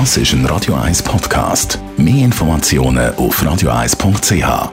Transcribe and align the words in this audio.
Das 0.00 0.16
ist 0.16 0.32
ein 0.32 0.44
Radio 0.46 0.74
1 0.74 1.04
Podcast. 1.04 1.78
Mehr 1.96 2.24
Informationen 2.24 3.14
auf 3.14 3.40
radio1.ch. 3.40 4.72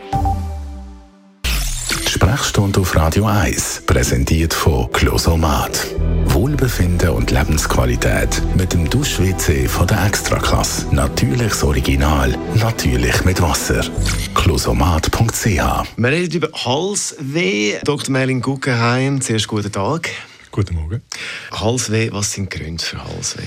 Die 2.08 2.12
Sprechstunde 2.12 2.80
auf 2.80 2.96
Radio 2.96 3.28
1 3.28 3.84
präsentiert 3.86 4.52
von 4.52 4.92
Closomat. 4.92 5.86
Wohlbefinden 6.26 7.10
und 7.10 7.30
Lebensqualität 7.30 8.42
mit 8.58 8.74
dem 8.74 8.90
Dusch-WC 8.90 9.68
von 9.68 9.86
der 9.86 10.08
Extraklasse. 10.08 10.88
Natürliches 10.90 11.64
Original, 11.64 12.36
natürlich 12.56 13.24
mit 13.24 13.40
Wasser. 13.44 13.86
Closomat.ch 14.34 15.46
Wir 15.46 16.10
reden 16.10 16.36
über 16.36 16.50
Halsweh. 16.52 17.78
Dr. 17.84 18.12
Merlin 18.12 18.42
Guggenheim, 18.42 19.22
zuerst 19.22 19.48
guten 19.48 19.72
Tag. 19.72 20.10
Guten 20.50 20.74
Morgen. 20.74 21.04
Halsweh, 21.52 22.12
was 22.12 22.32
sind 22.32 22.52
die 22.52 22.58
Gründe 22.58 22.84
für 22.84 23.04
Halsweh? 23.04 23.44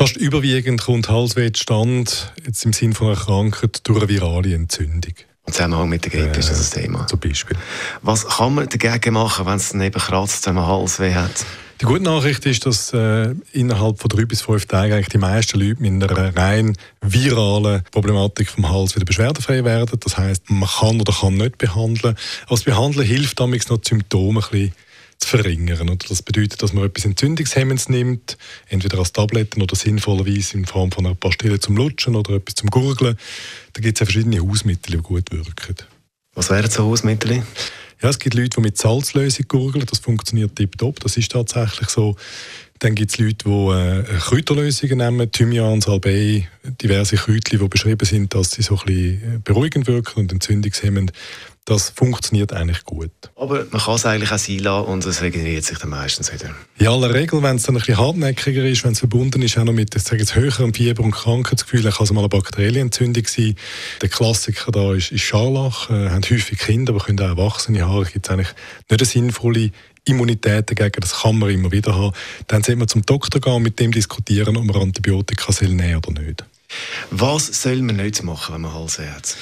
Fast 0.00 0.16
überwiegend 0.16 0.80
kommt 0.80 1.10
Halsweh 1.10 1.52
zustande, 1.52 2.10
jetzt 2.46 2.64
im 2.64 2.72
Sinne 2.72 2.94
von 2.94 3.08
einer 3.08 3.16
Krankheit, 3.16 3.80
durch 3.82 3.98
eine 3.98 4.08
virale 4.08 4.54
Entzündung. 4.54 5.12
Im 5.46 5.52
Zusammenhang 5.52 5.90
mit 5.90 6.04
der 6.04 6.10
Grippe 6.10 6.36
Äh, 6.36 6.38
ist 6.38 6.48
das 6.50 6.74
ein 6.74 6.84
Thema. 6.84 7.06
Zum 7.06 7.20
Beispiel. 7.20 7.58
Was 8.00 8.26
kann 8.26 8.54
man 8.54 8.66
dagegen 8.66 9.12
machen, 9.12 9.44
wenn 9.44 9.56
es 9.56 9.68
dann 9.68 9.82
eben 9.82 10.00
kratzt, 10.00 10.46
wenn 10.46 10.54
man 10.54 10.66
Halsweh 10.66 11.12
hat? 11.12 11.44
Die 11.82 11.84
gute 11.84 12.02
Nachricht 12.02 12.46
ist, 12.46 12.64
dass 12.64 12.94
äh, 12.94 13.34
innerhalb 13.52 14.00
von 14.00 14.08
drei 14.08 14.24
bis 14.24 14.40
fünf 14.40 14.64
Tagen 14.64 14.94
eigentlich 14.94 15.10
die 15.10 15.18
meisten 15.18 15.60
Leute 15.60 15.82
mit 15.82 16.10
einer 16.10 16.34
rein 16.34 16.78
viralen 17.02 17.82
Problematik 17.90 18.48
vom 18.48 18.70
Hals 18.70 18.96
wieder 18.96 19.04
beschwerdefrei 19.04 19.64
werden. 19.66 20.00
Das 20.00 20.16
heißt, 20.16 20.48
man 20.48 20.66
kann 20.66 20.98
oder 20.98 21.12
kann 21.12 21.34
nicht 21.34 21.58
behandeln. 21.58 22.16
Das 22.48 22.62
Behandeln 22.62 23.06
hilft 23.06 23.38
damals 23.38 23.68
noch, 23.68 23.76
die 23.76 23.90
Symptome 23.90 24.40
ein 24.40 24.50
bisschen 24.50 24.72
zu 25.20 25.28
verringern. 25.28 25.88
Oder 25.88 26.06
das 26.08 26.22
bedeutet, 26.22 26.62
dass 26.62 26.72
man 26.72 26.84
etwas 26.84 27.04
Entzündungshemmendes 27.04 27.88
nimmt, 27.88 28.36
entweder 28.68 28.98
als 28.98 29.12
Tabletten 29.12 29.62
oder 29.62 29.76
sinnvollerweise 29.76 30.56
in 30.56 30.66
Form 30.66 30.90
von 30.90 31.06
einer 31.06 31.14
Pastille 31.14 31.60
zum 31.60 31.76
Lutschen 31.76 32.16
oder 32.16 32.34
etwas 32.34 32.56
zum 32.56 32.70
Gurgeln. 32.70 33.16
Da 33.72 33.80
gibt 33.80 33.96
es 33.96 34.00
ja 34.00 34.06
verschiedene 34.06 34.40
Hausmittel, 34.40 34.96
die 34.96 35.02
gut 35.02 35.30
wirken. 35.30 35.76
Was 36.34 36.50
wären 36.50 36.70
so 36.70 36.84
Hausmittel? 36.84 37.42
Ja, 38.02 38.08
es 38.08 38.18
gibt 38.18 38.34
Leute, 38.34 38.56
die 38.56 38.60
mit 38.62 38.78
Salzlösung 38.78 39.46
gurgeln. 39.46 39.84
Das 39.84 39.98
funktioniert 39.98 40.56
tiptop. 40.56 41.00
Das 41.00 41.16
ist 41.16 41.32
tatsächlich 41.32 41.90
so. 41.90 42.16
Dann 42.78 42.94
gibt 42.94 43.10
es 43.10 43.18
Leute, 43.18 43.44
die 43.44 44.14
äh, 44.14 44.18
Kräuterlösungen 44.20 44.98
nehmen, 44.98 45.30
Thymian, 45.30 45.82
Salbei, 45.82 46.48
diverse 46.80 47.16
Kräutchen, 47.16 47.58
die 47.58 47.68
beschrieben 47.68 48.06
sind, 48.06 48.34
dass 48.34 48.52
sie 48.52 48.62
so 48.62 48.78
ein 48.78 48.86
bisschen 48.86 49.34
äh, 49.34 49.38
beruhigend 49.44 49.86
wirken 49.86 50.20
und 50.20 50.32
entzündungshemmend. 50.32 51.12
Das 51.70 51.90
funktioniert 51.90 52.52
eigentlich 52.52 52.84
gut. 52.84 53.12
Aber 53.36 53.64
man 53.70 53.80
kann 53.80 53.94
es 53.94 54.04
eigentlich 54.04 54.32
auch 54.32 54.38
sein 54.38 54.58
lassen 54.58 54.86
und 54.88 55.06
es 55.06 55.22
regeneriert 55.22 55.64
sich 55.64 55.78
dann 55.78 55.90
meistens 55.90 56.32
wieder. 56.32 56.52
In 56.78 56.88
aller 56.88 57.14
Regel, 57.14 57.40
wenn 57.44 57.54
es 57.54 57.62
dann 57.62 57.76
ein 57.76 57.78
bisschen 57.78 57.96
hartnäckiger 57.96 58.64
ist, 58.64 58.82
wenn 58.82 58.90
es 58.90 58.98
verbunden 58.98 59.40
ist 59.40 59.56
auch 59.56 59.62
noch 59.62 59.72
mit 59.72 59.94
sage 59.94 60.18
jetzt, 60.18 60.34
höherem 60.34 60.74
Fieber 60.74 61.04
und 61.04 61.12
Krankheitsgefühl, 61.12 61.88
kann 61.88 62.02
es 62.02 62.12
mal 62.12 62.22
eine 62.22 62.28
bakterielle 62.28 62.80
Entzündung 62.80 63.24
sein. 63.24 63.54
Der 64.02 64.08
Klassiker 64.08 64.72
da 64.72 64.94
ist, 64.94 65.12
ist 65.12 65.20
Scharlach, 65.20 65.88
äh, 65.90 66.10
haben 66.10 66.24
häufig 66.28 66.58
Kinder, 66.58 66.92
aber 66.92 67.04
können 67.04 67.20
auch 67.20 67.38
Erwachsene 67.38 67.86
haben. 67.86 68.02
Es 68.02 68.12
gibt 68.12 68.28
eigentlich 68.30 68.52
nicht 68.88 69.00
eine 69.00 69.08
sinnvolle 69.08 69.70
Immunität 70.04 70.70
dagegen, 70.70 71.00
das 71.00 71.20
kann 71.20 71.38
man 71.38 71.50
immer 71.50 71.70
wieder 71.70 71.94
haben. 71.94 72.16
Dann 72.48 72.64
sollte 72.64 72.80
man 72.80 72.88
zum 72.88 73.06
Doktor 73.06 73.40
gehen 73.40 73.52
und 73.52 73.62
mit 73.62 73.78
dem 73.78 73.92
diskutieren, 73.92 74.56
ob 74.56 74.64
man 74.64 74.74
Antibiotika 74.74 75.52
soll 75.52 75.68
nehmen 75.68 76.02
oder 76.04 76.20
nicht. 76.20 76.44
Was 77.12 77.46
soll 77.46 77.80
man 77.82 77.94
nicht 77.94 78.24
machen, 78.24 78.56
wenn 78.56 78.62
man 78.62 78.74
Halsweh 78.74 79.06
hat? 79.06 79.36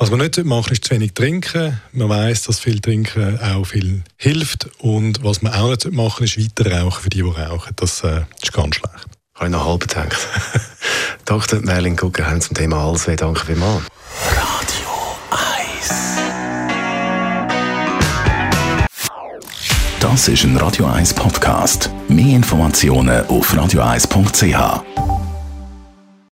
Was 0.00 0.10
man 0.10 0.20
nicht 0.20 0.42
machen 0.44 0.62
sollte, 0.62 0.72
ist 0.72 0.84
zu 0.84 0.94
wenig 0.94 1.12
trinken. 1.12 1.78
Man 1.92 2.08
weiß, 2.08 2.44
dass 2.44 2.58
viel 2.58 2.80
Trinken 2.80 3.38
auch 3.38 3.64
viel 3.64 4.02
hilft. 4.16 4.70
Und 4.78 5.22
was 5.22 5.42
man 5.42 5.52
auch 5.52 5.68
nicht 5.68 5.92
machen 5.92 6.26
sollte, 6.26 6.40
ist 6.40 6.58
weiter 6.58 6.80
rauchen 6.80 7.02
für 7.02 7.10
die, 7.10 7.18
die 7.18 7.28
rauchen. 7.28 7.74
Das 7.76 8.02
äh, 8.02 8.22
ist 8.42 8.50
ganz 8.50 8.76
schlecht. 8.76 9.06
Habe 9.34 9.44
ich 9.44 9.50
noch 9.50 9.66
halb 9.66 9.80
gedacht. 9.86 10.16
Dr. 11.26 11.60
Merlin 11.60 11.96
Guggenheim 11.96 12.40
zum 12.40 12.56
Thema 12.56 12.82
Halsweh. 12.82 13.16
Danke 13.16 13.44
vielmals. 13.44 13.82
Das 20.00 20.28
ist 20.28 20.44
ein 20.44 20.56
Radio 20.56 20.86
1 20.86 21.12
Podcast. 21.12 21.90
Mehr 22.08 22.36
Informationen 22.36 23.26
auf 23.26 23.52
radio1.ch. 23.52 25.09